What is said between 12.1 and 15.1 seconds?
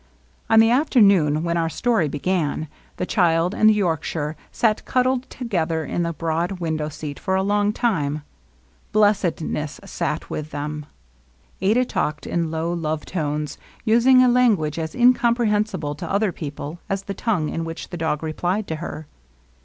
in low love tones, using a lan guage as